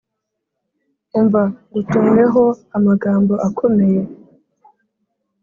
[1.17, 2.43] Umva ngutumweho
[2.77, 4.01] amagambo akomeye